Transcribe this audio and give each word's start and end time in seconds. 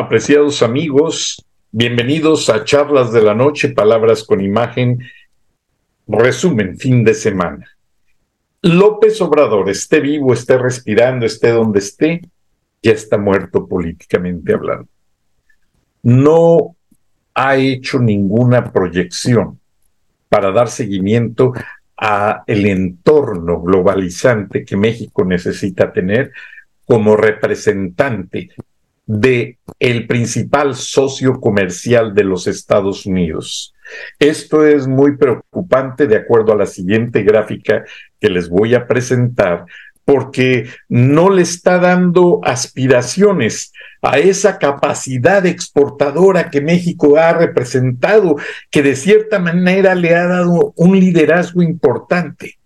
Apreciados 0.00 0.62
amigos, 0.62 1.44
bienvenidos 1.72 2.48
a 2.50 2.62
Charlas 2.62 3.12
de 3.12 3.20
la 3.20 3.34
Noche, 3.34 3.70
Palabras 3.70 4.22
con 4.22 4.40
Imagen 4.40 5.00
Resumen, 6.06 6.78
fin 6.78 7.02
de 7.02 7.14
semana. 7.14 7.66
López 8.62 9.20
Obrador, 9.20 9.68
esté 9.68 9.98
vivo, 9.98 10.32
esté 10.32 10.56
respirando, 10.56 11.26
esté 11.26 11.50
donde 11.50 11.80
esté, 11.80 12.22
ya 12.80 12.92
está 12.92 13.18
muerto 13.18 13.66
políticamente 13.66 14.54
hablando. 14.54 14.86
No 16.04 16.76
ha 17.34 17.56
hecho 17.56 17.98
ninguna 17.98 18.72
proyección 18.72 19.58
para 20.28 20.52
dar 20.52 20.68
seguimiento 20.68 21.52
a 21.96 22.44
el 22.46 22.66
entorno 22.66 23.60
globalizante 23.60 24.64
que 24.64 24.76
México 24.76 25.24
necesita 25.24 25.92
tener 25.92 26.30
como 26.86 27.16
representante 27.16 28.50
de 29.08 29.58
el 29.80 30.06
principal 30.06 30.74
socio 30.76 31.40
comercial 31.40 32.14
de 32.14 32.24
los 32.24 32.46
Estados 32.46 33.06
Unidos. 33.06 33.74
Esto 34.18 34.66
es 34.66 34.86
muy 34.86 35.16
preocupante 35.16 36.06
de 36.06 36.16
acuerdo 36.16 36.52
a 36.52 36.56
la 36.56 36.66
siguiente 36.66 37.22
gráfica 37.22 37.84
que 38.20 38.28
les 38.28 38.50
voy 38.50 38.74
a 38.74 38.86
presentar, 38.86 39.64
porque 40.04 40.68
no 40.90 41.30
le 41.30 41.40
está 41.40 41.78
dando 41.78 42.40
aspiraciones 42.44 43.72
a 44.02 44.18
esa 44.18 44.58
capacidad 44.58 45.46
exportadora 45.46 46.50
que 46.50 46.60
México 46.60 47.16
ha 47.16 47.32
representado, 47.32 48.36
que 48.70 48.82
de 48.82 48.94
cierta 48.94 49.38
manera 49.38 49.94
le 49.94 50.14
ha 50.14 50.26
dado 50.26 50.74
un 50.76 51.00
liderazgo 51.00 51.62
importante. 51.62 52.58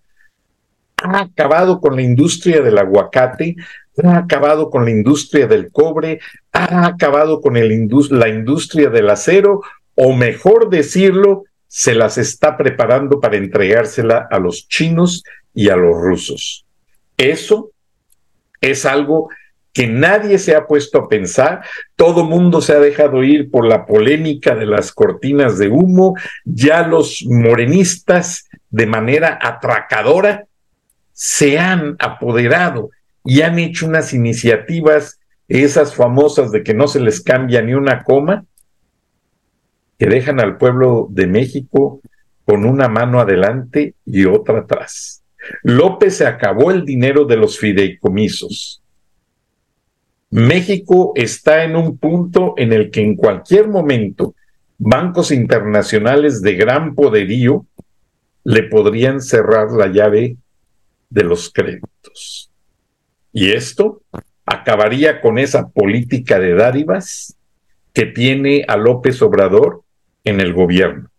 Ha 0.96 1.20
acabado 1.20 1.80
con 1.80 1.94
la 1.94 2.02
industria 2.02 2.62
del 2.62 2.78
aguacate, 2.78 3.56
ha 4.02 4.18
acabado 4.18 4.70
con 4.70 4.84
la 4.84 4.90
industria 4.90 5.46
del 5.46 5.70
cobre, 5.70 6.20
ha 6.52 6.86
acabado 6.86 7.40
con 7.40 7.54
la 7.54 8.28
industria 8.28 8.88
del 8.90 9.10
acero, 9.10 9.62
o 9.94 10.12
mejor 10.14 10.70
decirlo, 10.70 11.44
se 11.66 11.94
las 11.94 12.18
está 12.18 12.56
preparando 12.56 13.20
para 13.20 13.36
entregársela 13.36 14.28
a 14.30 14.38
los 14.38 14.68
chinos 14.68 15.22
y 15.54 15.68
a 15.68 15.76
los 15.76 15.96
rusos. 15.96 16.66
Eso 17.16 17.70
es 18.60 18.84
algo 18.86 19.28
que 19.72 19.86
nadie 19.86 20.38
se 20.38 20.54
ha 20.54 20.66
puesto 20.66 20.98
a 20.98 21.08
pensar, 21.08 21.62
todo 21.96 22.24
mundo 22.24 22.60
se 22.60 22.74
ha 22.74 22.78
dejado 22.78 23.24
ir 23.24 23.50
por 23.50 23.66
la 23.66 23.86
polémica 23.86 24.54
de 24.54 24.66
las 24.66 24.92
cortinas 24.92 25.58
de 25.58 25.68
humo, 25.68 26.14
ya 26.44 26.86
los 26.86 27.24
morenistas 27.26 28.48
de 28.68 28.86
manera 28.86 29.38
atracadora 29.40 30.44
se 31.12 31.58
han 31.58 31.96
apoderado 31.98 32.90
y 33.24 33.42
han 33.42 33.58
hecho 33.58 33.86
unas 33.86 34.12
iniciativas, 34.14 35.20
esas 35.48 35.94
famosas 35.94 36.50
de 36.50 36.62
que 36.62 36.74
no 36.74 36.88
se 36.88 37.00
les 37.00 37.20
cambia 37.20 37.62
ni 37.62 37.74
una 37.74 38.04
coma, 38.04 38.44
que 39.98 40.06
dejan 40.06 40.40
al 40.40 40.58
pueblo 40.58 41.08
de 41.10 41.26
México 41.26 42.00
con 42.44 42.64
una 42.64 42.88
mano 42.88 43.20
adelante 43.20 43.94
y 44.04 44.24
otra 44.24 44.60
atrás. 44.60 45.22
López 45.62 46.16
se 46.16 46.26
acabó 46.26 46.70
el 46.70 46.84
dinero 46.84 47.24
de 47.24 47.36
los 47.36 47.58
fideicomisos. 47.58 48.82
México 50.30 51.12
está 51.14 51.64
en 51.64 51.76
un 51.76 51.98
punto 51.98 52.54
en 52.56 52.72
el 52.72 52.90
que 52.90 53.02
en 53.02 53.16
cualquier 53.16 53.68
momento 53.68 54.34
bancos 54.78 55.30
internacionales 55.30 56.40
de 56.42 56.54
gran 56.54 56.94
poderío 56.94 57.66
le 58.44 58.64
podrían 58.64 59.20
cerrar 59.20 59.70
la 59.72 59.88
llave 59.88 60.36
de 61.10 61.24
los 61.24 61.52
créditos. 61.52 62.51
Y 63.32 63.52
esto 63.52 64.02
acabaría 64.44 65.20
con 65.20 65.38
esa 65.38 65.68
política 65.68 66.38
de 66.38 66.54
dádivas 66.54 67.36
que 67.92 68.06
tiene 68.06 68.64
a 68.68 68.76
López 68.76 69.22
Obrador 69.22 69.82
en 70.24 70.40
el 70.40 70.52
gobierno. 70.52 71.10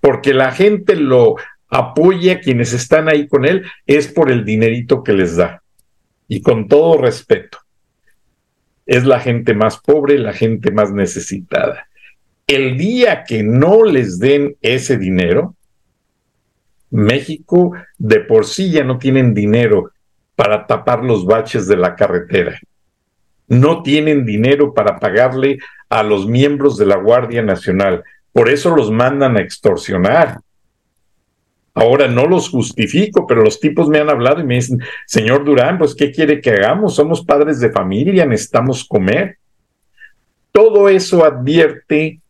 Porque 0.00 0.34
la 0.34 0.52
gente 0.52 0.96
lo 0.96 1.36
apoya, 1.68 2.40
quienes 2.40 2.72
están 2.72 3.08
ahí 3.08 3.26
con 3.26 3.44
él, 3.44 3.64
es 3.86 4.08
por 4.08 4.30
el 4.30 4.44
dinerito 4.44 5.02
que 5.02 5.12
les 5.12 5.36
da. 5.36 5.62
Y 6.28 6.42
con 6.42 6.68
todo 6.68 6.98
respeto, 6.98 7.58
es 8.86 9.04
la 9.04 9.20
gente 9.20 9.54
más 9.54 9.78
pobre, 9.78 10.18
la 10.18 10.32
gente 10.32 10.70
más 10.70 10.92
necesitada. 10.92 11.88
El 12.46 12.76
día 12.76 13.24
que 13.24 13.42
no 13.42 13.84
les 13.84 14.18
den 14.18 14.56
ese 14.60 14.98
dinero, 14.98 15.54
México 16.90 17.72
de 17.98 18.20
por 18.20 18.46
sí 18.46 18.70
ya 18.70 18.84
no 18.84 18.98
tienen 18.98 19.34
dinero 19.34 19.90
para 20.36 20.66
tapar 20.66 21.04
los 21.04 21.24
baches 21.24 21.66
de 21.66 21.76
la 21.76 21.94
carretera. 21.94 22.58
No 23.46 23.82
tienen 23.82 24.24
dinero 24.24 24.72
para 24.74 24.98
pagarle 24.98 25.58
a 25.88 26.02
los 26.02 26.26
miembros 26.26 26.76
de 26.76 26.86
la 26.86 26.96
Guardia 26.96 27.42
Nacional. 27.42 28.02
Por 28.32 28.48
eso 28.48 28.74
los 28.74 28.90
mandan 28.90 29.36
a 29.36 29.40
extorsionar. 29.40 30.40
Ahora 31.74 32.08
no 32.08 32.26
los 32.26 32.48
justifico, 32.48 33.26
pero 33.26 33.42
los 33.42 33.60
tipos 33.60 33.88
me 33.88 33.98
han 33.98 34.08
hablado 34.08 34.40
y 34.40 34.44
me 34.44 34.54
dicen, 34.54 34.80
señor 35.06 35.44
Durán, 35.44 35.78
pues 35.78 35.94
¿qué 35.94 36.12
quiere 36.12 36.40
que 36.40 36.50
hagamos? 36.50 36.94
Somos 36.94 37.24
padres 37.24 37.60
de 37.60 37.70
familia, 37.70 38.24
necesitamos 38.24 38.84
comer. 38.84 39.38
Todo 40.52 40.88
eso 40.88 41.24
advierte 41.24 42.20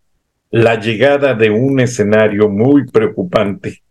la 0.51 0.81
llegada 0.81 1.35
de 1.35 1.51
un 1.51 1.81
escenario 1.81 2.49
muy 2.49 2.87
preocupante 2.87 3.83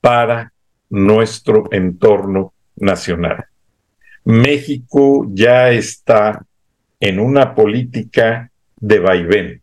para 0.00 0.52
nuestro 0.88 1.68
entorno 1.70 2.52
nacional. 2.76 3.46
México 4.24 5.26
ya 5.32 5.70
está 5.70 6.44
en 7.00 7.20
una 7.20 7.54
política 7.54 8.50
de 8.76 8.98
vaivén 8.98 9.62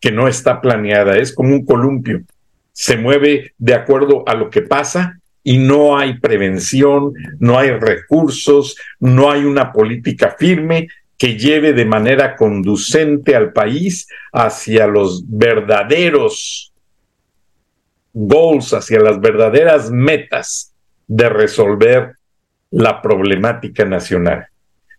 que 0.00 0.10
no 0.10 0.26
está 0.26 0.60
planeada, 0.60 1.16
es 1.16 1.32
como 1.32 1.54
un 1.54 1.64
columpio, 1.64 2.22
se 2.72 2.96
mueve 2.96 3.54
de 3.56 3.74
acuerdo 3.74 4.24
a 4.26 4.34
lo 4.34 4.50
que 4.50 4.62
pasa 4.62 5.20
y 5.44 5.58
no 5.58 5.96
hay 5.96 6.18
prevención, 6.18 7.12
no 7.38 7.58
hay 7.58 7.70
recursos, 7.70 8.76
no 8.98 9.30
hay 9.30 9.44
una 9.44 9.72
política 9.72 10.34
firme 10.36 10.88
que 11.16 11.38
lleve 11.38 11.72
de 11.72 11.84
manera 11.84 12.34
conducente 12.34 13.36
al 13.36 13.52
país 13.52 14.08
hacia 14.32 14.88
los 14.88 15.24
verdaderos 15.28 16.72
goals, 18.12 18.72
hacia 18.74 18.98
las 18.98 19.20
verdaderas 19.20 19.90
metas 19.90 20.71
de 21.12 21.28
resolver 21.28 22.16
la 22.70 23.02
problemática 23.02 23.84
nacional. 23.84 24.46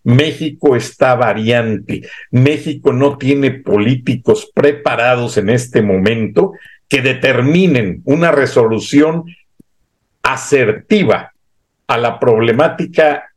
México 0.04 0.76
está 0.76 1.16
variante. 1.16 2.08
México 2.30 2.94
no 2.94 3.18
tiene 3.18 3.50
políticos 3.50 4.52
preparados 4.54 5.38
en 5.38 5.50
este 5.50 5.82
momento 5.82 6.54
que 6.88 7.02
determinen 7.02 8.04
una 8.06 8.32
resolución 8.32 9.24
asertiva 10.22 11.34
a 11.88 11.98
la 11.98 12.20
problemática 12.20 13.32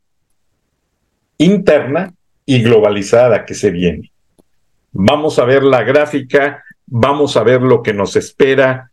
interna 1.38 2.12
y 2.44 2.62
globalizada 2.62 3.46
que 3.46 3.54
se 3.54 3.70
viene. 3.70 4.12
Vamos 4.92 5.38
a 5.38 5.46
ver 5.46 5.62
la 5.62 5.82
gráfica, 5.82 6.62
vamos 6.86 7.38
a 7.38 7.42
ver 7.42 7.62
lo 7.62 7.82
que 7.82 7.94
nos 7.94 8.16
espera 8.16 8.90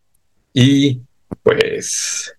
y 0.54 1.02
pues 1.42 2.34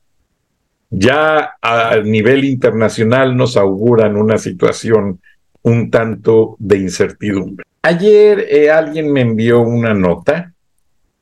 ya 0.96 1.56
a 1.60 1.96
nivel 2.04 2.44
internacional 2.44 3.36
nos 3.36 3.56
auguran 3.56 4.16
una 4.16 4.38
situación 4.38 5.20
un 5.62 5.90
tanto 5.90 6.56
de 6.58 6.78
incertidumbre. 6.78 7.64
Ayer 7.82 8.46
eh, 8.48 8.70
alguien 8.70 9.12
me 9.12 9.22
envió 9.22 9.60
una 9.60 9.92
nota 9.92 10.52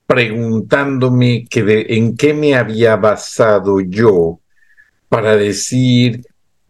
preguntándome 0.06 1.46
que 1.48 1.86
en 1.88 2.16
qué 2.16 2.34
me 2.34 2.54
había 2.54 2.96
basado 2.96 3.80
yo 3.80 4.40
para 5.08 5.36
decir 5.36 6.22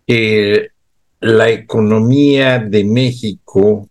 que 0.06 0.68
la 1.20 1.50
economía 1.50 2.58
de 2.58 2.84
México 2.84 3.88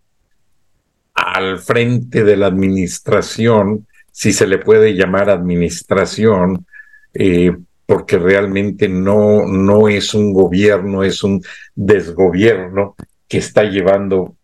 al 1.14 1.60
frente 1.60 2.24
de 2.24 2.38
la 2.38 2.48
administración, 2.48 3.88
si 4.12 4.32
se 4.32 4.48
le 4.48 4.58
puede 4.58 4.96
llamar 4.96 5.30
administración, 5.30 6.66
eh, 7.14 7.56
porque 7.92 8.18
realmente 8.18 8.88
no, 8.88 9.46
no 9.46 9.90
es 9.90 10.14
un 10.14 10.32
gobierno, 10.32 11.04
es 11.04 11.26
un 11.26 11.44
desgobierno 11.76 12.96
que 13.28 13.40
está 13.40 13.66
llevando 13.66 14.38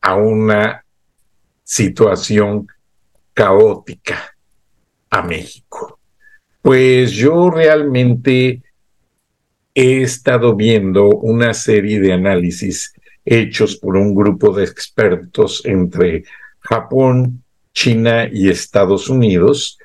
a 0.00 0.14
una 0.14 0.84
situación 1.64 2.68
caótica 3.34 4.36
a 5.10 5.20
México. 5.22 5.98
Pues 6.62 7.10
yo 7.10 7.50
realmente 7.50 8.62
he 9.74 10.02
estado 10.02 10.54
viendo 10.54 11.08
una 11.08 11.54
serie 11.54 11.98
de 11.98 12.12
análisis 12.12 12.94
hechos 13.24 13.78
por 13.78 13.96
un 13.96 14.14
grupo 14.14 14.52
de 14.52 14.62
expertos 14.62 15.60
entre 15.64 16.22
Japón, 16.60 17.42
China 17.72 18.28
y 18.32 18.48
Estados 18.48 19.08
Unidos. 19.08 19.76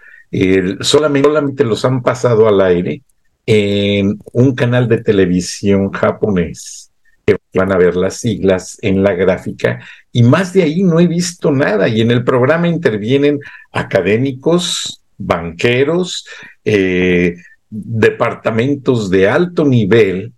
Solamente, 0.81 1.63
los 1.63 1.83
han 1.85 2.01
pasado 2.01 2.47
al 2.47 2.61
aire 2.61 3.01
en 3.45 4.19
un 4.31 4.55
canal 4.55 4.87
de 4.87 5.03
televisión 5.03 5.91
japonés 5.91 6.91
que 7.25 7.37
van 7.53 7.71
a 7.71 7.77
ver 7.77 7.95
las 7.95 8.17
siglas 8.17 8.77
en 8.81 9.03
la 9.03 9.13
gráfica 9.13 9.79
y 10.11 10.23
más 10.23 10.53
de 10.53 10.63
ahí 10.63 10.83
no 10.83 10.99
he 10.99 11.07
visto 11.07 11.51
nada 11.51 11.87
y 11.87 12.01
en 12.01 12.11
el 12.11 12.23
programa 12.23 12.67
intervienen 12.67 13.39
académicos, 13.71 15.01
banqueros, 15.17 16.25
eh, 16.65 17.35
departamentos 17.69 19.09
de 19.09 19.27
alto 19.27 19.65
nivel 19.65 20.33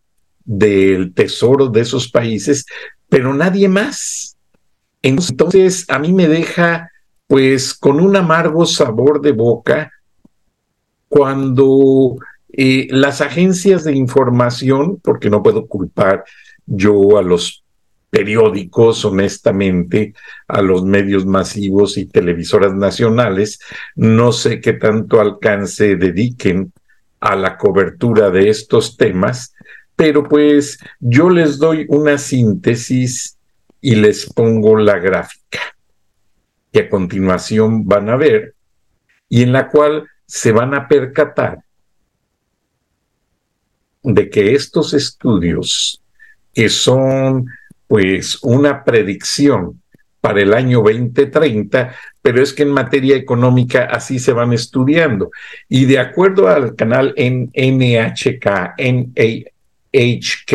del 0.45 1.13
tesoro 1.13 1.67
de 1.67 1.81
esos 1.81 2.09
países, 2.09 2.65
pero 3.09 3.33
nadie 3.33 3.67
más. 3.67 4.37
Entonces, 5.01 5.85
a 5.89 5.99
mí 5.99 6.13
me 6.13 6.27
deja 6.27 6.89
pues 7.33 7.73
con 7.73 7.99
un 7.99 8.15
amargo 8.15 8.63
sabor 8.63 9.19
de 9.19 9.31
boca 9.31 9.91
cuando 11.09 12.15
eh, 12.49 12.87
las 12.91 13.21
agencias 13.21 13.83
de 13.83 13.95
información, 13.95 14.99
porque 15.01 15.31
no 15.31 15.41
puedo 15.41 15.65
culpar 15.65 16.25
yo 16.67 17.17
a 17.17 17.23
los 17.23 17.63
periódicos, 18.11 19.03
honestamente, 19.03 20.13
a 20.47 20.61
los 20.61 20.85
medios 20.85 21.25
masivos 21.25 21.97
y 21.97 22.05
televisoras 22.05 22.75
nacionales, 22.75 23.57
no 23.95 24.31
sé 24.31 24.61
qué 24.61 24.73
tanto 24.73 25.19
alcance 25.19 25.95
dediquen 25.95 26.71
a 27.19 27.35
la 27.35 27.57
cobertura 27.57 28.29
de 28.29 28.49
estos 28.49 28.95
temas, 28.95 29.55
pero 29.95 30.21
pues 30.21 30.77
yo 30.99 31.31
les 31.31 31.57
doy 31.57 31.87
una 31.89 32.19
síntesis 32.19 33.39
y 33.81 33.95
les 33.95 34.31
pongo 34.31 34.77
la 34.77 34.99
gráfica 34.99 35.73
que 36.73 36.79
a 36.81 36.89
continuación 36.89 37.87
van 37.87 38.09
a 38.09 38.17
ver 38.17 38.55
y 39.29 39.43
en 39.43 39.53
la 39.53 39.69
cual 39.69 40.09
se 40.25 40.51
van 40.51 40.73
a 40.73 40.87
percatar 40.87 41.59
de 44.01 44.29
que 44.29 44.53
estos 44.53 44.93
estudios 44.93 46.01
que 46.53 46.67
son 46.69 47.45
pues 47.87 48.39
una 48.43 48.83
predicción 48.83 49.81
para 50.19 50.41
el 50.41 50.53
año 50.53 50.81
2030, 50.81 51.95
pero 52.21 52.41
es 52.41 52.53
que 52.53 52.63
en 52.63 52.69
materia 52.69 53.15
económica 53.15 53.85
así 53.85 54.19
se 54.19 54.31
van 54.31 54.53
estudiando. 54.53 55.31
Y 55.67 55.85
de 55.85 55.99
acuerdo 55.99 56.47
al 56.47 56.75
canal 56.75 57.13
NHK, 57.17 58.47
HK 59.91 60.53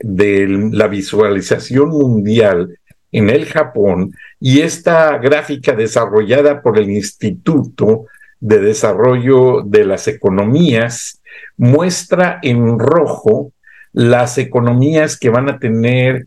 de 0.00 0.46
la 0.72 0.88
visualización 0.88 1.90
mundial 1.90 2.76
en 3.12 3.30
el 3.30 3.46
Japón 3.46 4.12
y 4.44 4.60
esta 4.60 5.18
gráfica 5.18 5.72
desarrollada 5.72 6.62
por 6.62 6.76
el 6.76 6.90
Instituto 6.90 8.06
de 8.40 8.58
Desarrollo 8.58 9.62
de 9.62 9.84
las 9.84 10.08
Economías 10.08 11.22
muestra 11.56 12.40
en 12.42 12.76
rojo 12.76 13.52
las 13.92 14.38
economías 14.38 15.16
que 15.16 15.30
van 15.30 15.48
a 15.48 15.60
tener, 15.60 16.26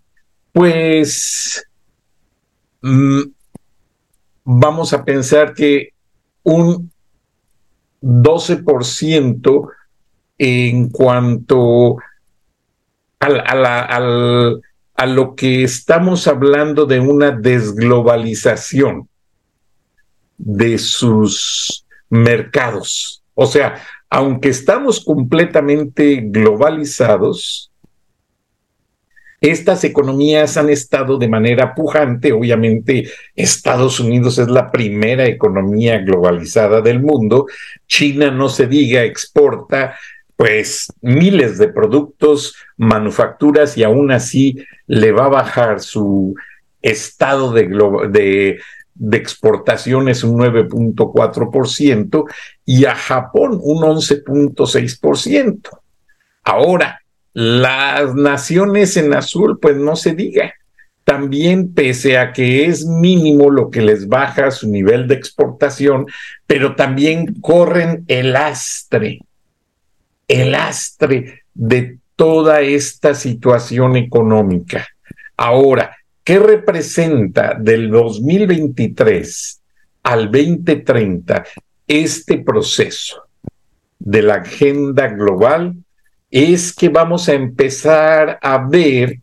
pues, 0.54 1.68
mm, 2.82 3.24
vamos 4.46 4.94
a 4.94 5.04
pensar 5.04 5.54
que 5.54 5.90
un 6.44 6.90
12% 8.00 9.68
en 10.38 10.88
cuanto 10.90 11.98
a, 13.20 14.00
lo 15.03 15.36
que 15.36 15.63
estamos 15.63 16.27
hablando 16.27 16.86
de 16.86 17.01
una 17.01 17.31
desglobalización 17.31 19.09
de 20.38 20.77
sus 20.77 21.86
mercados. 22.09 23.21
O 23.33 23.45
sea, 23.45 23.81
aunque 24.09 24.50
estamos 24.50 25.03
completamente 25.03 26.21
globalizados, 26.25 27.71
estas 29.42 29.83
economías 29.83 30.57
han 30.57 30.69
estado 30.69 31.18
de 31.18 31.27
manera 31.27 31.75
pujante. 31.75 32.31
Obviamente, 32.31 33.09
Estados 33.36 34.00
Unidos 34.00 34.38
es 34.38 34.47
la 34.47 34.71
primera 34.71 35.27
economía 35.27 36.00
globalizada 36.00 36.81
del 36.81 37.01
mundo. 37.01 37.45
China, 37.86 38.31
no 38.31 38.50
se 38.50 38.68
diga, 38.68 39.03
exporta 39.03 39.95
pues 40.36 40.88
miles 41.02 41.58
de 41.58 41.70
productos, 41.70 42.56
manufacturas 42.78 43.78
y 43.78 43.84
aún 43.84 44.12
así 44.12 44.58
le 44.88 45.12
va 45.12 45.26
a 45.26 45.30
bajar 45.30 45.80
su 45.80 46.36
estado 46.82 47.52
de, 47.54 47.68
de, 48.10 48.60
de 48.94 49.18
exportaciones 49.18 50.24
un 50.24 50.40
9.4% 50.40 52.26
y 52.66 52.86
a 52.86 52.96
Japón 52.96 53.60
un 53.62 53.84
11.6%. 53.84 55.70
Ahora, 56.44 57.02
las 57.34 58.14
naciones 58.14 58.98
en 58.98 59.14
azul, 59.14 59.60
pues 59.60 59.78
no 59.78 59.96
se 59.96 60.14
diga. 60.14 60.54
También, 61.04 61.74
pese 61.74 62.18
a 62.18 62.34
que 62.34 62.66
es 62.66 62.86
mínimo 62.86 63.52
lo 63.52 63.70
que 63.70 63.81
les 63.81 64.08
baja 64.08 64.52
su 64.52 64.70
nivel 64.70 65.08
de 65.08 65.16
exportación, 65.16 66.08
pero 66.48 66.76
también 66.76 67.36
corren 67.42 68.06
el 68.08 68.36
astre 68.36 69.20
el 70.28 70.56
astre 70.56 71.44
de 71.54 71.98
toda 72.16 72.62
esta 72.62 73.14
situación 73.14 73.96
económica. 73.96 74.88
Ahora, 75.38 75.96
¿qué 76.24 76.40
representa 76.40 77.56
del 77.60 77.90
2023 77.90 79.62
al 80.04 80.32
2030 80.32 81.44
este 81.88 82.40
proceso 82.40 83.24
de 84.00 84.22
la 84.22 84.36
agenda 84.36 85.08
global? 85.08 85.76
Es 86.32 86.74
que 86.74 86.90
vamos 86.90 87.30
a 87.30 87.34
empezar 87.34 88.40
a 88.42 88.58
ver 88.58 89.20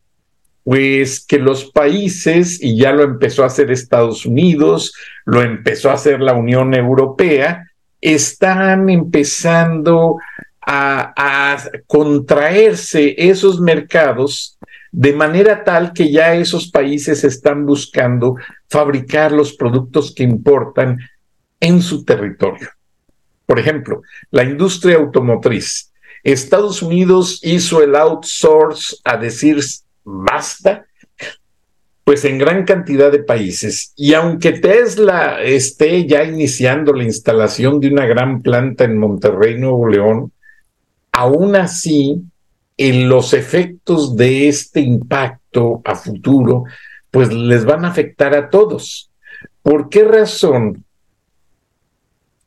pues 0.64 1.24
que 1.26 1.38
los 1.38 1.64
países, 1.72 2.62
y 2.62 2.76
ya 2.76 2.92
lo 2.92 3.02
empezó 3.02 3.42
a 3.42 3.46
hacer 3.46 3.72
Estados 3.72 4.24
Unidos, 4.24 4.94
lo 5.24 5.42
empezó 5.42 5.90
a 5.90 5.94
hacer 5.94 6.20
la 6.20 6.34
Unión 6.34 6.72
Europea, 6.74 7.68
están 8.00 8.88
empezando 8.88 10.18
a, 10.66 11.62
contraerse 11.86 13.14
esos 13.18 13.60
mercados 13.60 14.58
de 14.90 15.12
manera 15.12 15.64
tal 15.64 15.92
que 15.92 16.10
ya 16.10 16.34
esos 16.34 16.70
países 16.70 17.24
están 17.24 17.64
buscando 17.64 18.36
fabricar 18.68 19.32
los 19.32 19.54
productos 19.54 20.14
que 20.14 20.22
importan 20.22 20.98
en 21.60 21.80
su 21.80 22.04
territorio. 22.04 22.68
Por 23.46 23.58
ejemplo, 23.58 24.02
la 24.30 24.44
industria 24.44 24.96
automotriz. 24.96 25.90
Estados 26.22 26.82
Unidos 26.82 27.40
hizo 27.42 27.82
el 27.82 27.96
outsource 27.96 28.96
a 29.04 29.16
decir 29.16 29.60
basta, 30.04 30.86
pues 32.04 32.24
en 32.24 32.38
gran 32.38 32.64
cantidad 32.64 33.10
de 33.10 33.20
países. 33.20 33.92
Y 33.96 34.14
aunque 34.14 34.52
Tesla 34.52 35.42
esté 35.42 36.06
ya 36.06 36.24
iniciando 36.24 36.92
la 36.92 37.04
instalación 37.04 37.80
de 37.80 37.88
una 37.88 38.06
gran 38.06 38.42
planta 38.42 38.84
en 38.84 38.98
Monterrey, 38.98 39.58
Nuevo 39.58 39.88
León, 39.88 40.32
aún 41.12 41.54
así, 41.56 42.22
en 42.76 43.08
los 43.08 43.34
efectos 43.34 44.16
de 44.16 44.48
este 44.48 44.80
impacto 44.80 45.82
a 45.84 45.94
futuro, 45.94 46.64
pues 47.10 47.32
les 47.32 47.64
van 47.64 47.84
a 47.84 47.88
afectar 47.88 48.34
a 48.34 48.48
todos. 48.48 49.10
¿Por 49.62 49.90
qué 49.90 50.04
razón? 50.04 50.84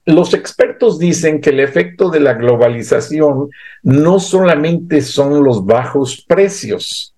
Los 0.06 0.34
expertos 0.34 1.00
dicen 1.00 1.42
que 1.42 1.52
el 1.52 1.60
efecto 1.60 2.10
de 2.10 2.20
la 2.20 2.34
globalización 2.34 3.50
no 3.82 4.20
solamente 4.20 5.02
son 5.02 5.44
los 5.44 5.66
bajos 5.66 6.24
precios 6.28 7.16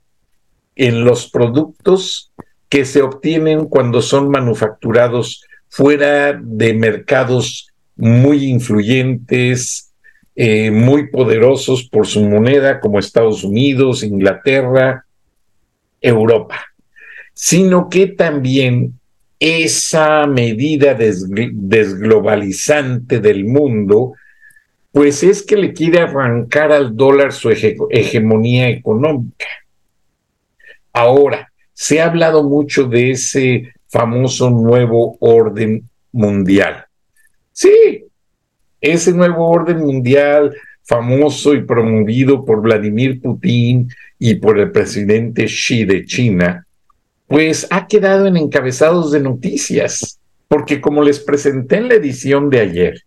en 0.75 1.03
los 1.03 1.29
productos 1.29 2.31
que 2.69 2.85
se 2.85 3.01
obtienen 3.01 3.65
cuando 3.65 4.01
son 4.01 4.29
manufacturados 4.29 5.43
fuera 5.69 6.39
de 6.41 6.73
mercados 6.73 7.69
muy 7.95 8.45
influyentes, 8.45 9.87
eh, 10.39 10.70
muy 10.70 11.08
poderosos 11.08 11.89
por 11.89 12.06
su 12.06 12.22
moneda 12.22 12.79
como 12.79 13.00
Estados 13.00 13.44
Unidos, 13.44 14.03
Inglaterra, 14.03 15.03
Europa, 16.00 16.63
sino 17.34 17.89
que 17.89 18.06
también 18.06 19.00
esa 19.39 20.27
medida 20.27 20.94
desglobalizante 20.94 23.20
del 23.20 23.46
mundo, 23.46 24.13
pues 24.91 25.24
es 25.24 25.41
que 25.41 25.58
le 25.58 25.74
quiere 25.74 26.01
arrancar 26.01 26.72
al 26.72 26.96
dólar 26.96 27.34
su 27.34 27.50
hegemonía 27.50 28.70
económica. 28.70 29.48
Ahora, 30.94 31.51
se 31.74 32.00
ha 32.00 32.06
hablado 32.06 32.44
mucho 32.44 32.84
de 32.84 33.10
ese 33.10 33.74
famoso 33.88 34.51
nuevo 34.51 35.17
orden 35.20 35.89
mundial. 36.12 36.86
Sí, 37.51 38.03
ese 38.81 39.13
nuevo 39.13 39.50
orden 39.50 39.79
mundial 39.79 40.55
famoso 40.84 41.53
y 41.53 41.63
promovido 41.63 42.46
por 42.46 42.62
Vladimir 42.62 43.22
Putin 43.22 43.89
y 44.17 44.36
por 44.36 44.57
el 44.57 44.72
presidente 44.72 45.46
Xi 45.46 45.84
de 45.86 46.05
China, 46.05 46.65
pues 47.27 47.67
ha 47.69 47.88
quedado 47.88 48.25
en 48.25 48.38
encabezados 48.38 49.12
de 49.12 49.19
noticias, 49.19 50.19
porque 50.48 50.79
como 50.79 51.03
les 51.03 51.19
presenté 51.19 51.77
en 51.77 51.89
la 51.89 51.96
edición 51.96 52.50
de 52.50 52.60
ayer, 52.62 53.01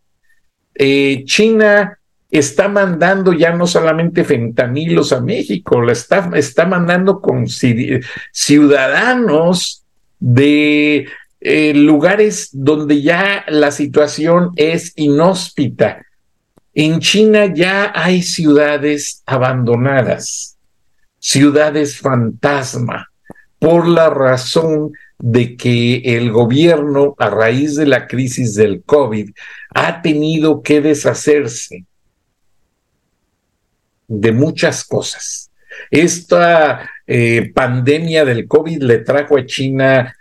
eh, 0.74 1.22
China 1.24 1.98
está 2.30 2.68
mandando 2.68 3.32
ya 3.32 3.54
no 3.54 3.66
solamente 3.66 4.24
fentanilos 4.24 5.12
a 5.12 5.20
México, 5.20 5.80
la 5.80 5.92
está, 5.92 6.30
está 6.34 6.66
mandando 6.66 7.20
con 7.20 7.46
ciudadanos 8.32 9.84
de 10.20 11.08
eh, 11.40 11.72
lugares 11.74 12.50
donde 12.52 13.00
ya 13.00 13.44
la 13.48 13.70
situación 13.70 14.50
es 14.56 14.92
inhóspita. 14.96 16.04
En 16.74 17.00
China 17.00 17.46
ya 17.46 17.92
hay 17.94 18.22
ciudades 18.22 19.22
abandonadas, 19.26 20.58
ciudades 21.18 21.98
fantasma, 21.98 23.10
por 23.58 23.88
la 23.88 24.10
razón 24.10 24.92
de 25.18 25.56
que 25.56 25.96
el 26.16 26.30
gobierno, 26.30 27.14
a 27.18 27.28
raíz 27.30 27.74
de 27.76 27.86
la 27.86 28.06
crisis 28.06 28.54
del 28.54 28.82
COVID, 28.82 29.30
ha 29.74 30.02
tenido 30.02 30.62
que 30.62 30.80
deshacerse 30.80 31.84
de 34.08 34.32
muchas 34.32 34.84
cosas. 34.84 35.50
Esta 35.90 36.90
eh, 37.06 37.50
pandemia 37.54 38.24
del 38.24 38.46
COVID 38.46 38.82
le 38.82 38.98
trajo 38.98 39.36
a 39.36 39.46
China 39.46 40.16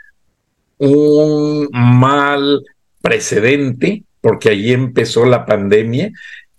un 0.79 1.69
mal 1.71 2.63
precedente, 3.01 4.03
porque 4.21 4.49
allí 4.49 4.73
empezó 4.73 5.25
la 5.25 5.45
pandemia 5.45 6.11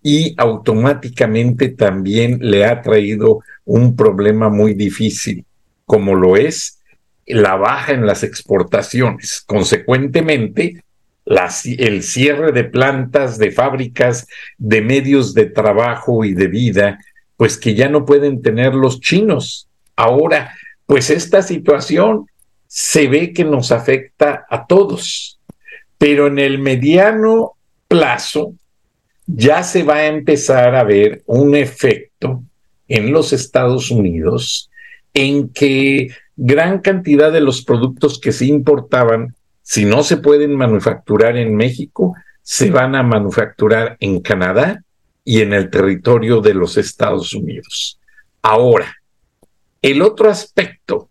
y 0.02 0.34
automáticamente 0.38 1.70
también 1.70 2.38
le 2.40 2.64
ha 2.64 2.80
traído 2.80 3.40
un 3.64 3.96
problema 3.96 4.48
muy 4.48 4.74
difícil, 4.74 5.44
como 5.84 6.14
lo 6.14 6.36
es 6.36 6.78
la 7.26 7.56
baja 7.56 7.92
en 7.92 8.06
las 8.06 8.22
exportaciones. 8.22 9.42
Consecuentemente, 9.46 10.82
el 11.64 12.02
cierre 12.02 12.52
de 12.52 12.64
plantas, 12.64 13.38
de 13.38 13.50
fábricas, 13.50 14.26
de 14.58 14.80
medios 14.80 15.34
de 15.34 15.46
trabajo 15.46 16.24
y 16.24 16.34
de 16.34 16.48
vida, 16.48 16.98
pues 17.36 17.56
que 17.56 17.74
ya 17.74 17.88
no 17.88 18.04
pueden 18.04 18.42
tener 18.42 18.74
los 18.74 19.00
chinos. 19.00 19.68
Ahora, 19.96 20.54
pues 20.86 21.10
esta 21.10 21.42
situación 21.42 22.26
se 22.72 23.08
ve 23.08 23.32
que 23.32 23.44
nos 23.44 23.72
afecta 23.72 24.46
a 24.48 24.64
todos, 24.64 25.40
pero 25.98 26.28
en 26.28 26.38
el 26.38 26.60
mediano 26.60 27.54
plazo 27.88 28.54
ya 29.26 29.64
se 29.64 29.82
va 29.82 29.96
a 29.96 30.06
empezar 30.06 30.76
a 30.76 30.84
ver 30.84 31.24
un 31.26 31.56
efecto 31.56 32.44
en 32.86 33.10
los 33.10 33.32
Estados 33.32 33.90
Unidos 33.90 34.70
en 35.14 35.48
que 35.48 36.10
gran 36.36 36.78
cantidad 36.78 37.32
de 37.32 37.40
los 37.40 37.64
productos 37.64 38.20
que 38.20 38.30
se 38.30 38.46
importaban, 38.46 39.34
si 39.62 39.84
no 39.84 40.04
se 40.04 40.18
pueden 40.18 40.54
manufacturar 40.54 41.36
en 41.36 41.56
México, 41.56 42.14
se 42.40 42.70
van 42.70 42.94
a 42.94 43.02
manufacturar 43.02 43.96
en 43.98 44.20
Canadá 44.20 44.84
y 45.24 45.40
en 45.40 45.54
el 45.54 45.70
territorio 45.70 46.40
de 46.40 46.54
los 46.54 46.76
Estados 46.76 47.34
Unidos. 47.34 47.98
Ahora, 48.42 48.94
el 49.82 50.02
otro 50.02 50.30
aspecto 50.30 51.09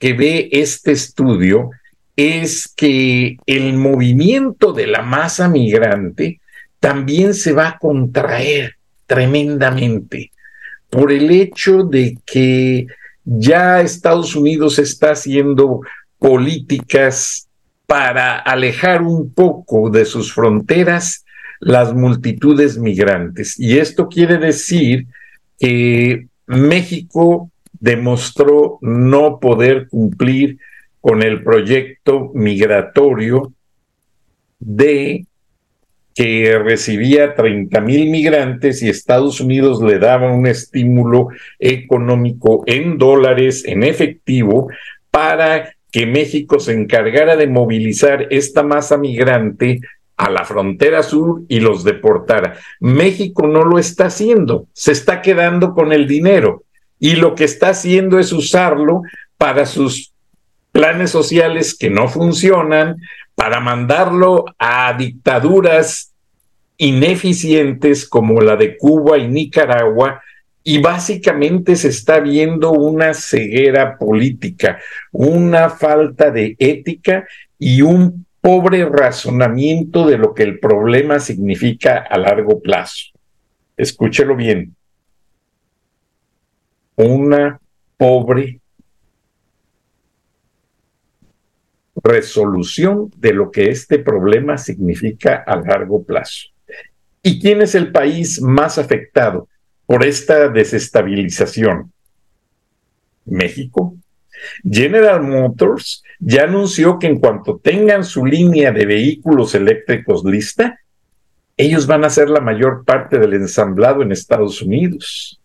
que 0.00 0.12
ve 0.12 0.48
este 0.52 0.92
estudio 0.92 1.70
es 2.16 2.68
que 2.76 3.36
el 3.46 3.74
movimiento 3.74 4.72
de 4.72 4.86
la 4.86 5.02
masa 5.02 5.48
migrante 5.48 6.40
también 6.80 7.34
se 7.34 7.52
va 7.52 7.68
a 7.68 7.78
contraer 7.78 8.76
tremendamente 9.06 10.32
por 10.90 11.12
el 11.12 11.30
hecho 11.30 11.84
de 11.84 12.18
que 12.24 12.86
ya 13.24 13.80
Estados 13.80 14.36
Unidos 14.36 14.78
está 14.78 15.12
haciendo 15.12 15.80
políticas 16.18 17.48
para 17.86 18.38
alejar 18.38 19.02
un 19.02 19.32
poco 19.32 19.90
de 19.90 20.04
sus 20.04 20.32
fronteras 20.32 21.24
las 21.60 21.94
multitudes 21.94 22.78
migrantes. 22.78 23.58
Y 23.58 23.78
esto 23.78 24.08
quiere 24.08 24.38
decir 24.38 25.06
que 25.58 26.26
México 26.46 27.50
demostró 27.80 28.78
no 28.80 29.38
poder 29.40 29.88
cumplir 29.88 30.58
con 31.00 31.22
el 31.22 31.42
proyecto 31.42 32.30
migratorio 32.34 33.52
de 34.58 35.26
que 36.14 36.58
recibía 36.58 37.34
30 37.34 37.80
mil 37.80 38.08
migrantes 38.08 38.82
y 38.82 38.88
Estados 38.88 39.40
Unidos 39.40 39.82
le 39.82 39.98
daba 39.98 40.32
un 40.32 40.46
estímulo 40.46 41.28
económico 41.58 42.62
en 42.66 42.98
dólares, 42.98 43.64
en 43.66 43.82
efectivo, 43.82 44.68
para 45.10 45.74
que 45.90 46.06
México 46.06 46.58
se 46.58 46.72
encargara 46.72 47.36
de 47.36 47.48
movilizar 47.48 48.26
esta 48.30 48.62
masa 48.62 48.96
migrante 48.96 49.80
a 50.16 50.30
la 50.30 50.44
frontera 50.44 51.02
sur 51.02 51.42
y 51.48 51.60
los 51.60 51.84
deportara. 51.84 52.54
México 52.80 53.46
no 53.46 53.62
lo 53.62 53.78
está 53.78 54.06
haciendo, 54.06 54.68
se 54.72 54.92
está 54.92 55.20
quedando 55.20 55.74
con 55.74 55.92
el 55.92 56.06
dinero 56.06 56.63
y 57.04 57.16
lo 57.16 57.34
que 57.34 57.44
está 57.44 57.68
haciendo 57.68 58.18
es 58.18 58.32
usarlo 58.32 59.02
para 59.36 59.66
sus 59.66 60.14
planes 60.72 61.10
sociales 61.10 61.76
que 61.78 61.90
no 61.90 62.08
funcionan, 62.08 62.96
para 63.34 63.60
mandarlo 63.60 64.46
a 64.58 64.94
dictaduras 64.96 66.14
ineficientes 66.78 68.08
como 68.08 68.40
la 68.40 68.56
de 68.56 68.78
Cuba 68.78 69.18
y 69.18 69.28
Nicaragua, 69.28 70.22
y 70.62 70.78
básicamente 70.78 71.76
se 71.76 71.88
está 71.88 72.20
viendo 72.20 72.72
una 72.72 73.12
ceguera 73.12 73.98
política, 73.98 74.78
una 75.12 75.68
falta 75.68 76.30
de 76.30 76.56
ética 76.58 77.28
y 77.58 77.82
un 77.82 78.24
pobre 78.40 78.82
razonamiento 78.86 80.06
de 80.06 80.16
lo 80.16 80.32
que 80.32 80.44
el 80.44 80.58
problema 80.58 81.20
significa 81.20 81.98
a 81.98 82.16
largo 82.16 82.62
plazo. 82.62 83.08
Escúchelo 83.76 84.36
bien 84.36 84.74
una 86.96 87.60
pobre 87.96 88.60
resolución 92.02 93.10
de 93.16 93.32
lo 93.32 93.50
que 93.50 93.70
este 93.70 93.98
problema 93.98 94.58
significa 94.58 95.42
a 95.46 95.56
largo 95.56 96.04
plazo. 96.04 96.48
¿Y 97.22 97.40
quién 97.40 97.62
es 97.62 97.74
el 97.74 97.92
país 97.92 98.40
más 98.42 98.78
afectado 98.78 99.48
por 99.86 100.04
esta 100.04 100.48
desestabilización? 100.48 101.92
México. 103.24 103.96
General 104.62 105.22
Motors 105.22 106.02
ya 106.18 106.44
anunció 106.44 106.98
que 106.98 107.06
en 107.06 107.18
cuanto 107.18 107.58
tengan 107.58 108.04
su 108.04 108.26
línea 108.26 108.72
de 108.72 108.84
vehículos 108.84 109.54
eléctricos 109.54 110.24
lista, 110.24 110.78
ellos 111.56 111.86
van 111.86 112.04
a 112.04 112.10
ser 112.10 112.28
la 112.28 112.40
mayor 112.40 112.84
parte 112.84 113.18
del 113.18 113.34
ensamblado 113.34 114.02
en 114.02 114.12
Estados 114.12 114.60
Unidos. 114.60 115.40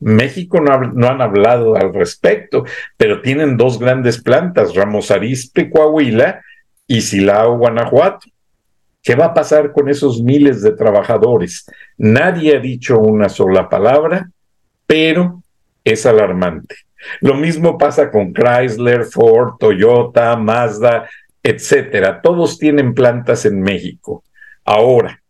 México 0.00 0.60
no, 0.60 1.08
han 1.08 1.22
hablado 1.22 1.76
al 1.76 1.94
respecto, 1.94 2.64
pero 2.96 3.22
tienen 3.22 3.56
dos 3.56 3.78
grandes 3.78 4.22
plantas, 4.22 4.74
Ramos 4.74 5.10
Arizpe, 5.10 5.70
Coahuila 5.70 6.42
y 6.86 7.00
Silao, 7.00 7.58
Guanajuato. 7.58 8.28
¿Qué 9.02 9.14
va 9.14 9.26
a 9.26 9.34
pasar 9.34 9.72
con 9.72 9.88
esos 9.88 10.22
miles 10.22 10.62
de 10.62 10.72
trabajadores? 10.72 11.64
Nadie 11.96 12.56
ha 12.56 12.60
dicho 12.60 12.98
una 12.98 13.28
sola 13.28 13.68
palabra, 13.68 14.28
pero 14.86 15.42
es 15.84 16.04
alarmante. 16.06 16.74
Lo 17.20 17.34
mismo 17.34 17.78
pasa 17.78 18.10
con 18.10 18.32
Chrysler, 18.32 19.04
Ford, 19.04 19.58
Toyota, 19.58 20.36
Mazda, 20.36 21.08
etcétera. 21.42 22.20
Todos 22.20 22.58
tienen 22.58 22.94
plantas 22.94 23.46
en 23.46 23.60
México. 23.60 24.24
Ahora, 24.64 25.22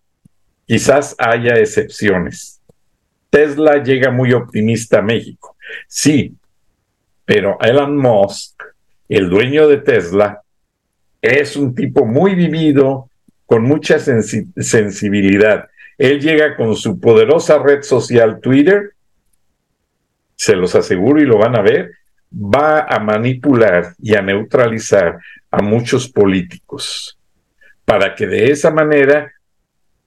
quizás 0.66 1.14
haya 1.18 1.56
excepciones 1.56 2.55
Tesla 3.37 3.83
llega 3.83 4.11
muy 4.11 4.33
optimista 4.33 5.00
a 5.00 5.02
México. 5.02 5.57
Sí, 5.87 6.35
pero 7.26 7.59
Elon 7.61 7.95
Musk, 7.95 8.62
el 9.11 9.28
dueño 9.28 9.69
de 9.69 9.76
Tesla, 9.76 10.40
es 11.21 11.55
un 11.55 11.75
tipo 11.75 12.07
muy 12.07 12.35
vivido, 12.35 13.11
con 13.45 13.62
mucha 13.62 13.99
sensibilidad. 13.99 15.69
él 15.99 16.19
llega 16.19 16.57
con 16.57 16.75
su 16.76 16.99
poderosa 16.99 17.59
red 17.59 17.83
social 17.83 18.40
Twitter, 18.40 18.95
se 20.35 20.57
los 20.57 20.75
aseguro 20.75 21.21
y 21.21 21.26
lo 21.26 21.37
van 21.37 21.57
a 21.57 21.62
ver, 21.62 21.90
va 22.33 22.87
a 22.88 22.99
manipular 23.00 23.95
y 23.99 24.14
a 24.14 24.23
neutralizar 24.23 25.19
a 25.50 25.61
muchos 25.61 26.09
políticos 26.09 27.19
para 27.85 28.14
que 28.14 28.26
de 28.26 28.50
esa 28.50 28.71
manera 28.71 29.31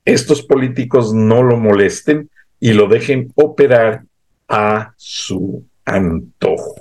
estos 0.03 0.41
políticos 0.41 1.13
no 1.13 1.43
lo 1.43 1.57
molesten 1.57 2.27
y 2.59 2.73
lo 2.73 2.87
dejen 2.87 3.31
operar 3.35 4.03
a 4.47 4.93
su 4.97 5.65
antojo. 5.85 6.75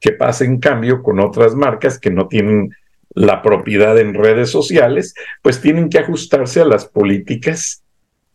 ¿Qué 0.00 0.12
pasa 0.12 0.44
en 0.44 0.58
cambio 0.58 1.02
con 1.02 1.20
otras 1.20 1.54
marcas 1.54 1.98
que 1.98 2.10
no 2.10 2.26
tienen 2.26 2.70
la 3.14 3.42
propiedad 3.42 3.98
en 3.98 4.14
redes 4.14 4.50
sociales? 4.50 5.14
Pues 5.42 5.60
tienen 5.60 5.88
que 5.90 5.98
ajustarse 5.98 6.60
a 6.60 6.64
las 6.64 6.86
políticas 6.86 7.82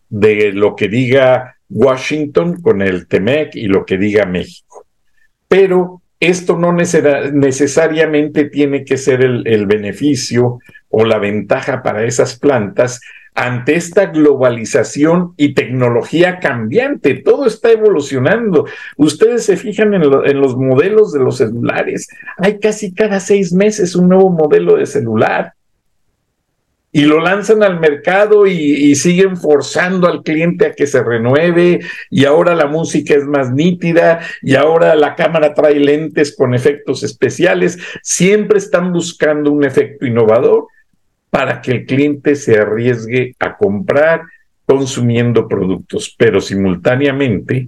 de 0.09 0.53
lo 0.53 0.75
que 0.75 0.87
diga 0.87 1.57
Washington 1.69 2.61
con 2.61 2.81
el 2.81 3.07
TEMEC 3.07 3.55
y 3.55 3.67
lo 3.67 3.85
que 3.85 3.97
diga 3.97 4.25
México. 4.25 4.85
Pero 5.47 6.03
esto 6.19 6.57
no 6.57 6.71
necesariamente 6.71 8.45
tiene 8.45 8.85
que 8.85 8.97
ser 8.97 9.21
el, 9.21 9.47
el 9.47 9.65
beneficio 9.65 10.59
o 10.89 11.03
la 11.03 11.17
ventaja 11.17 11.81
para 11.81 12.05
esas 12.05 12.37
plantas 12.39 13.01
ante 13.35 13.75
esta 13.75 14.07
globalización 14.07 15.33
y 15.35 15.53
tecnología 15.53 16.39
cambiante. 16.39 17.15
Todo 17.15 17.45
está 17.45 17.71
evolucionando. 17.71 18.65
Ustedes 18.95 19.43
se 19.43 19.57
fijan 19.57 19.93
en, 19.93 20.39
los 20.39 20.55
modelos 20.55 21.11
de 21.11 21.19
los 21.19 21.37
celulares. 21.37 22.07
Hay 22.37 22.59
casi 22.59 22.93
cada 22.93 23.19
seis 23.19 23.51
meses 23.51 23.95
un 23.95 24.07
nuevo 24.07 24.29
modelo 24.29 24.77
de 24.77 24.85
celular. 24.85 25.53
Y 26.93 27.01
lo 27.01 27.19
lanzan 27.19 27.61
al 27.61 27.81
mercado 27.81 28.47
y, 28.47 28.53
y 28.53 28.95
siguen 28.95 29.35
forzando 29.35 30.07
al 30.07 30.23
cliente 30.23 30.67
a 30.67 30.71
que 30.71 30.87
se 30.87 31.03
renueve. 31.03 31.81
Y 32.09 32.23
ahora 32.23 32.55
la 32.55 32.67
música 32.67 33.15
es 33.15 33.25
más 33.25 33.51
nítida. 33.51 34.21
Y 34.41 34.55
ahora 34.55 34.95
la 34.95 35.13
cámara 35.13 35.53
trae 35.53 35.77
lentes 35.77 36.33
con 36.33 36.55
efectos 36.55 37.03
especiales. 37.03 37.77
Siempre 38.01 38.59
están 38.59 38.93
buscando 38.93 39.51
un 39.51 39.65
efecto 39.65 40.05
innovador 40.05 40.67
para 41.35 41.59
que 41.61 41.71
el 41.71 41.85
cliente 41.85 42.33
se 42.37 42.57
arriesgue 42.57 43.35
a 43.39 43.57
comprar 43.57 44.21
consumiendo 44.65 45.49
productos, 45.49 46.15
pero 46.17 46.39
simultáneamente 46.39 47.67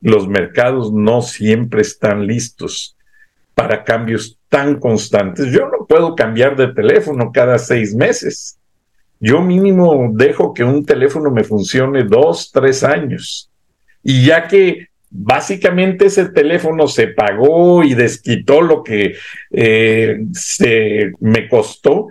los 0.00 0.28
mercados 0.28 0.92
no 0.92 1.20
siempre 1.20 1.82
están 1.82 2.28
listos 2.28 2.96
para 3.56 3.82
cambios 3.82 4.38
tan 4.48 4.78
constantes. 4.78 5.46
Yo 5.46 5.68
no 5.68 5.84
puedo 5.84 6.14
cambiar 6.14 6.54
de 6.54 6.68
teléfono 6.68 7.32
cada 7.32 7.58
seis 7.58 7.92
meses. 7.92 8.56
Yo 9.18 9.42
mínimo 9.42 10.12
dejo 10.14 10.54
que 10.54 10.62
un 10.62 10.86
teléfono 10.86 11.32
me 11.32 11.42
funcione 11.42 12.04
dos, 12.04 12.52
tres 12.52 12.84
años. 12.84 13.50
Y 14.04 14.26
ya 14.26 14.46
que 14.46 14.86
básicamente 15.10 16.06
ese 16.06 16.26
teléfono 16.26 16.86
se 16.86 17.08
pagó 17.08 17.82
y 17.82 17.94
desquitó 17.94 18.60
lo 18.60 18.84
que 18.84 19.16
eh, 19.50 20.20
se 20.32 21.10
me 21.18 21.48
costó, 21.48 22.06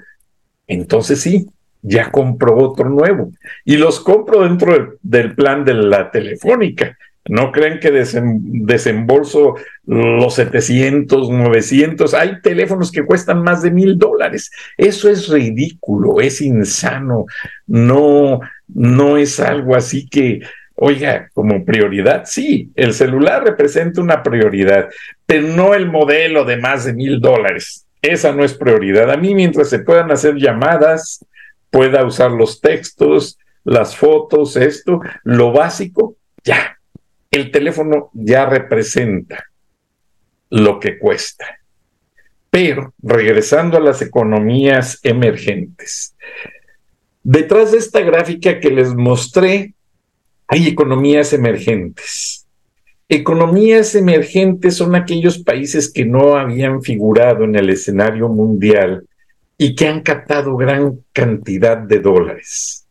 entonces 0.71 1.19
sí, 1.19 1.47
ya 1.81 2.11
compro 2.11 2.57
otro 2.57 2.89
nuevo. 2.89 3.31
Y 3.65 3.77
los 3.77 3.99
compro 3.99 4.43
dentro 4.43 4.97
del, 5.01 5.35
plan 5.35 5.65
de 5.65 5.73
la 5.73 6.11
telefónica. 6.11 6.97
No 7.27 7.51
creen 7.51 7.79
que 7.79 7.91
desembolso 7.91 9.55
los 9.85 10.33
700, 10.35 11.29
900. 11.29 12.13
Hay 12.13 12.41
teléfonos 12.41 12.91
que 12.91 13.05
cuestan 13.05 13.43
más 13.43 13.61
de 13.61 13.71
mil 13.71 13.97
dólares. 13.97 14.49
Eso 14.77 15.09
es 15.09 15.27
ridículo, 15.27 16.19
es 16.19 16.41
insano. 16.41 17.25
No, 17.67 18.39
no 18.67 19.17
es 19.17 19.39
algo 19.39 19.75
así 19.75 20.07
que, 20.07 20.41
oiga, 20.75 21.29
como 21.33 21.63
prioridad. 21.63 22.23
Sí, 22.25 22.71
el 22.75 22.93
celular 22.93 23.43
representa 23.43 24.01
una 24.01 24.23
prioridad, 24.23 24.89
pero 25.25 25.47
no 25.49 25.75
el 25.75 25.91
modelo 25.91 26.43
de 26.43 26.57
más 26.57 26.85
de 26.85 26.93
mil 26.93 27.19
dólares. 27.19 27.85
Esa 28.01 28.31
no 28.31 28.43
es 28.43 28.53
prioridad. 28.53 29.11
A 29.11 29.17
mí, 29.17 29.35
mientras 29.35 29.69
se 29.69 29.79
puedan 29.79 30.11
hacer 30.11 30.35
llamadas, 30.35 31.25
pueda 31.69 32.05
usar 32.05 32.31
los 32.31 32.59
textos, 32.59 33.37
las 33.63 33.95
fotos, 33.95 34.55
esto, 34.55 35.01
lo 35.23 35.51
básico, 35.51 36.15
ya. 36.43 36.77
El 37.29 37.51
teléfono 37.51 38.09
ya 38.13 38.45
representa 38.45 39.45
lo 40.49 40.79
que 40.79 40.99
cuesta. 40.99 41.59
Pero, 42.49 42.93
regresando 43.01 43.77
a 43.77 43.81
las 43.81 44.01
economías 44.01 44.99
emergentes, 45.03 46.15
detrás 47.23 47.71
de 47.71 47.77
esta 47.77 48.01
gráfica 48.01 48.59
que 48.59 48.69
les 48.69 48.93
mostré, 48.93 49.73
hay 50.47 50.67
economías 50.67 51.31
emergentes. 51.31 52.40
Economías 53.13 53.93
emergentes 53.95 54.77
son 54.77 54.95
aquellos 54.95 55.39
países 55.39 55.91
que 55.91 56.05
no 56.05 56.37
habían 56.37 56.81
figurado 56.81 57.43
en 57.43 57.57
el 57.57 57.69
escenario 57.69 58.29
mundial 58.29 59.05
y 59.57 59.75
que 59.75 59.89
han 59.89 59.99
captado 59.99 60.55
gran 60.55 61.01
cantidad 61.11 61.77
de 61.77 61.99
dólares. 61.99 62.87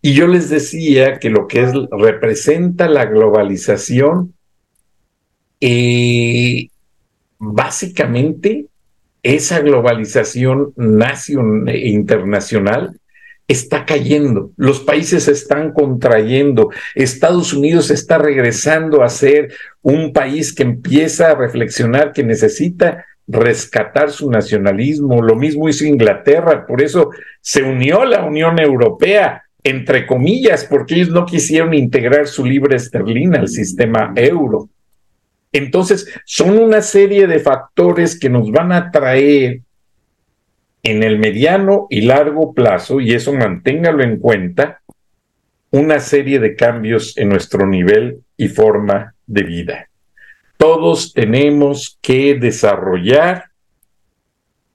Y 0.00 0.14
yo 0.14 0.28
les 0.28 0.48
decía 0.48 1.18
que 1.18 1.28
lo 1.28 1.48
que 1.48 1.64
es, 1.64 1.72
representa 1.90 2.86
la 2.88 3.06
globalización, 3.06 4.34
eh, 5.60 6.68
básicamente 7.40 8.66
esa 9.24 9.58
globalización 9.58 10.72
nacional 10.76 11.68
e 11.68 11.88
internacional 11.88 13.00
está 13.46 13.84
cayendo, 13.84 14.52
los 14.56 14.80
países 14.80 15.24
se 15.24 15.32
están 15.32 15.72
contrayendo, 15.72 16.70
Estados 16.94 17.52
Unidos 17.52 17.90
está 17.90 18.18
regresando 18.18 19.02
a 19.02 19.08
ser 19.08 19.52
un 19.82 20.12
país 20.12 20.54
que 20.54 20.62
empieza 20.62 21.30
a 21.30 21.34
reflexionar 21.34 22.12
que 22.12 22.24
necesita 22.24 23.04
rescatar 23.26 24.10
su 24.10 24.30
nacionalismo, 24.30 25.22
lo 25.22 25.36
mismo 25.36 25.68
hizo 25.68 25.84
Inglaterra, 25.84 26.66
por 26.66 26.82
eso 26.82 27.10
se 27.40 27.62
unió 27.62 28.04
la 28.04 28.24
Unión 28.24 28.58
Europea, 28.58 29.42
entre 29.62 30.06
comillas, 30.06 30.64
porque 30.64 30.94
ellos 30.94 31.10
no 31.10 31.24
quisieron 31.24 31.72
integrar 31.72 32.26
su 32.26 32.44
libre 32.44 32.76
esterlina 32.76 33.40
al 33.40 33.48
sistema 33.48 34.12
euro. 34.16 34.68
Entonces, 35.52 36.12
son 36.26 36.58
una 36.58 36.82
serie 36.82 37.26
de 37.26 37.38
factores 37.38 38.18
que 38.18 38.28
nos 38.28 38.50
van 38.50 38.72
a 38.72 38.90
traer 38.90 39.60
en 40.84 41.02
el 41.02 41.18
mediano 41.18 41.86
y 41.88 42.02
largo 42.02 42.52
plazo, 42.52 43.00
y 43.00 43.12
eso 43.12 43.32
manténgalo 43.32 44.04
en 44.04 44.18
cuenta, 44.18 44.82
una 45.70 45.98
serie 45.98 46.38
de 46.38 46.54
cambios 46.54 47.16
en 47.16 47.30
nuestro 47.30 47.66
nivel 47.66 48.20
y 48.36 48.48
forma 48.48 49.14
de 49.26 49.42
vida. 49.42 49.88
Todos 50.58 51.12
tenemos 51.12 51.98
que 52.00 52.34
desarrollar 52.34 53.46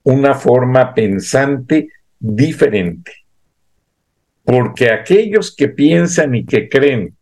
una 0.03 0.33
forma 0.33 0.93
pensante 0.93 1.89
diferente, 2.19 3.13
porque 4.43 4.91
aquellos 4.91 5.55
que 5.55 5.69
piensan 5.69 6.33
y 6.33 6.43
que 6.43 6.67
creen 6.67 7.15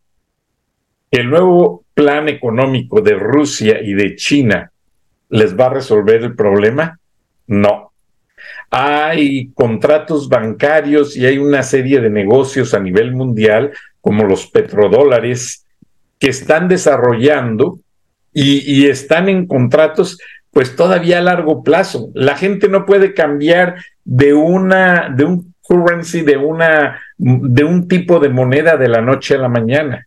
que 1.10 1.20
el 1.20 1.28
nuevo 1.28 1.84
plan 1.92 2.28
económico 2.28 3.02
de 3.02 3.14
Rusia 3.14 3.82
y 3.82 3.92
de 3.92 4.16
China 4.16 4.72
les 5.28 5.54
va 5.54 5.66
a 5.66 5.74
resolver 5.74 6.22
el 6.22 6.34
problema, 6.34 6.98
no, 7.46 7.87
hay 8.70 9.50
contratos 9.54 10.28
bancarios 10.28 11.16
y 11.16 11.26
hay 11.26 11.38
una 11.38 11.62
serie 11.62 12.00
de 12.00 12.10
negocios 12.10 12.74
a 12.74 12.80
nivel 12.80 13.12
mundial, 13.12 13.72
como 14.00 14.24
los 14.24 14.46
petrodólares, 14.46 15.64
que 16.18 16.28
están 16.28 16.68
desarrollando 16.68 17.80
y, 18.32 18.86
están 18.86 19.28
en 19.28 19.46
contratos 19.46 20.18
pues 20.52 20.76
todavía 20.76 21.18
a 21.18 21.22
largo 21.22 21.62
plazo. 21.62 22.10
La 22.14 22.36
gente 22.36 22.68
no 22.68 22.86
puede 22.86 23.14
cambiar 23.14 23.76
de 24.04 24.34
una, 24.34 25.08
de 25.14 25.24
un 25.24 25.54
currency, 25.62 26.22
de 26.22 26.36
una, 26.36 27.00
de 27.16 27.64
un 27.64 27.88
tipo 27.88 28.18
de 28.18 28.28
moneda 28.28 28.76
de 28.76 28.88
la 28.88 29.00
noche 29.00 29.34
a 29.34 29.38
la 29.38 29.48
mañana. 29.48 30.06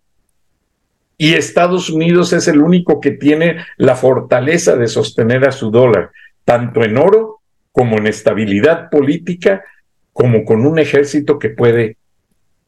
Y 1.18 1.36
Estados 1.36 1.90
Unidos 1.90 2.34
es 2.34 2.48
el 2.48 2.62
único 2.62 3.00
que 3.00 3.12
tiene 3.12 3.58
la 3.78 3.96
fortaleza 3.96 4.76
de 4.76 4.88
sostener 4.88 5.48
a 5.48 5.52
su 5.52 5.70
dólar, 5.70 6.12
tanto 6.44 6.84
en 6.84 6.98
oro 6.98 7.41
como 7.72 7.98
en 7.98 8.08
estabilidad 8.08 8.90
política, 8.90 9.64
como 10.14 10.44
con 10.44 10.66
un 10.66 10.80
ejército 10.80 11.40
que 11.40 11.50
puede 11.50 11.98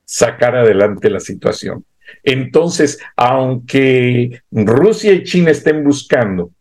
sacar 0.06 0.56
adelante 0.56 1.10
la 1.10 1.20
situación. 1.20 1.86
Entonces, 2.24 3.00
aunque 3.16 4.42
Rusia 4.52 5.14
y 5.14 5.24
China 5.24 5.52
estén 5.52 5.84
buscando 5.84 6.52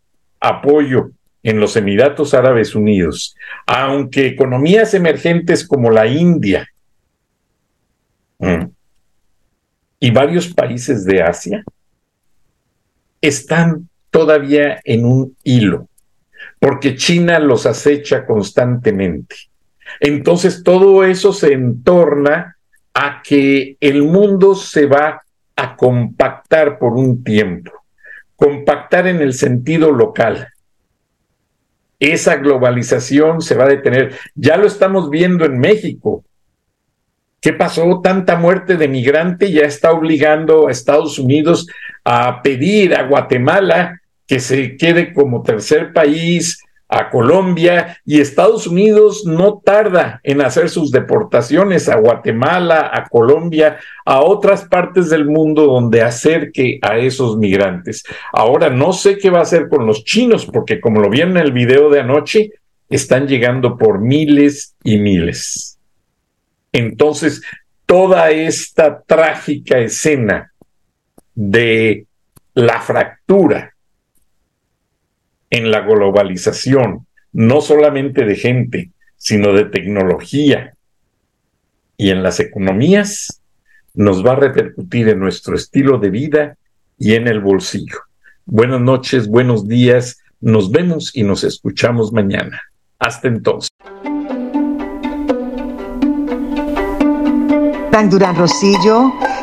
apoyo 0.40 1.10
en 1.42 1.60
los 1.60 1.76
Emiratos 1.76 2.34
Árabes 2.34 2.74
Unidos, 2.74 3.34
aunque 3.66 4.26
economías 4.26 4.94
emergentes 4.94 5.66
como 5.66 5.90
la 5.90 6.06
India 6.06 6.68
mm, 8.38 8.64
y 10.00 10.10
varios 10.10 10.52
países 10.52 11.04
de 11.04 11.22
Asia 11.22 11.64
están 13.20 13.88
todavía 14.10 14.80
en 14.84 15.04
un 15.04 15.36
hilo 15.42 15.88
porque 16.62 16.94
China 16.94 17.40
los 17.40 17.66
acecha 17.66 18.24
constantemente. 18.24 19.34
Entonces 19.98 20.62
todo 20.62 21.02
eso 21.02 21.32
se 21.32 21.54
entorna 21.54 22.56
a 22.94 23.20
que 23.20 23.76
el 23.80 24.04
mundo 24.04 24.54
se 24.54 24.86
va 24.86 25.24
a 25.56 25.74
compactar 25.74 26.78
por 26.78 26.92
un 26.92 27.24
tiempo, 27.24 27.72
compactar 28.36 29.08
en 29.08 29.20
el 29.20 29.34
sentido 29.34 29.90
local. 29.90 30.50
Esa 31.98 32.36
globalización 32.36 33.40
se 33.40 33.56
va 33.56 33.64
a 33.64 33.70
detener. 33.70 34.14
Ya 34.36 34.56
lo 34.56 34.68
estamos 34.68 35.10
viendo 35.10 35.44
en 35.44 35.58
México. 35.58 36.24
¿Qué 37.40 37.52
pasó? 37.52 38.00
Tanta 38.04 38.36
muerte 38.36 38.76
de 38.76 38.86
migrante 38.86 39.50
ya 39.50 39.62
está 39.62 39.90
obligando 39.90 40.68
a 40.68 40.70
Estados 40.70 41.18
Unidos 41.18 41.66
a 42.04 42.40
pedir 42.40 42.94
a 42.94 43.02
Guatemala 43.02 43.98
que 44.26 44.40
se 44.40 44.76
quede 44.76 45.12
como 45.12 45.42
tercer 45.42 45.92
país, 45.92 46.62
a 46.92 47.08
Colombia 47.08 47.96
y 48.04 48.20
Estados 48.20 48.66
Unidos 48.66 49.24
no 49.24 49.62
tarda 49.64 50.20
en 50.22 50.42
hacer 50.42 50.68
sus 50.68 50.90
deportaciones 50.90 51.88
a 51.88 51.96
Guatemala, 51.96 52.90
a 52.92 53.08
Colombia, 53.08 53.78
a 54.04 54.20
otras 54.20 54.66
partes 54.66 55.08
del 55.08 55.24
mundo 55.24 55.64
donde 55.64 56.02
acerque 56.02 56.78
a 56.82 56.98
esos 56.98 57.38
migrantes. 57.38 58.04
Ahora 58.30 58.68
no 58.68 58.92
sé 58.92 59.16
qué 59.16 59.30
va 59.30 59.38
a 59.38 59.42
hacer 59.42 59.70
con 59.70 59.86
los 59.86 60.04
chinos 60.04 60.44
porque 60.44 60.82
como 60.82 61.00
lo 61.00 61.08
vieron 61.08 61.38
en 61.38 61.44
el 61.44 61.52
video 61.52 61.88
de 61.88 62.00
anoche, 62.00 62.50
están 62.90 63.26
llegando 63.26 63.78
por 63.78 63.98
miles 63.98 64.74
y 64.84 64.98
miles. 64.98 65.78
Entonces, 66.72 67.40
toda 67.86 68.30
esta 68.30 69.00
trágica 69.00 69.78
escena 69.78 70.52
de 71.34 72.06
la 72.52 72.80
fractura 72.82 73.71
en 75.52 75.70
la 75.70 75.80
globalización, 75.80 77.06
no 77.32 77.60
solamente 77.60 78.24
de 78.24 78.36
gente, 78.36 78.90
sino 79.16 79.52
de 79.52 79.66
tecnología 79.66 80.74
y 81.98 82.08
en 82.08 82.22
las 82.22 82.40
economías, 82.40 83.42
nos 83.92 84.24
va 84.24 84.32
a 84.32 84.36
repercutir 84.36 85.10
en 85.10 85.20
nuestro 85.20 85.54
estilo 85.54 85.98
de 85.98 86.08
vida 86.08 86.56
y 86.98 87.14
en 87.14 87.28
el 87.28 87.40
bolsillo. 87.40 87.98
Buenas 88.46 88.80
noches, 88.80 89.28
buenos 89.28 89.68
días, 89.68 90.22
nos 90.40 90.72
vemos 90.72 91.14
y 91.14 91.22
nos 91.22 91.44
escuchamos 91.44 92.14
mañana. 92.14 92.58
Hasta 92.98 93.28
entonces. 93.28 93.68
Durán 98.10 98.34
Rosillo 98.36 99.12